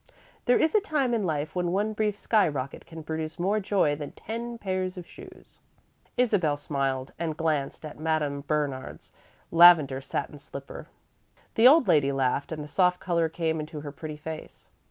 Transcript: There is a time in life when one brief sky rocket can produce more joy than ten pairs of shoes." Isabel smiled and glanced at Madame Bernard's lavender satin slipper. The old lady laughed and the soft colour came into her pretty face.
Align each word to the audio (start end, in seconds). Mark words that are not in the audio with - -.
There 0.45 0.57
is 0.57 0.73
a 0.73 0.81
time 0.81 1.13
in 1.13 1.21
life 1.27 1.53
when 1.55 1.71
one 1.71 1.93
brief 1.93 2.17
sky 2.17 2.47
rocket 2.47 2.87
can 2.87 3.03
produce 3.03 3.37
more 3.37 3.59
joy 3.59 3.95
than 3.95 4.13
ten 4.13 4.57
pairs 4.57 4.97
of 4.97 5.05
shoes." 5.05 5.59
Isabel 6.17 6.57
smiled 6.57 7.13
and 7.19 7.37
glanced 7.37 7.85
at 7.85 7.99
Madame 7.99 8.41
Bernard's 8.47 9.11
lavender 9.51 10.01
satin 10.01 10.39
slipper. 10.39 10.87
The 11.53 11.67
old 11.67 11.87
lady 11.87 12.11
laughed 12.11 12.51
and 12.51 12.63
the 12.63 12.67
soft 12.67 12.99
colour 12.99 13.29
came 13.29 13.59
into 13.59 13.81
her 13.81 13.91
pretty 13.91 14.17
face. 14.17 14.69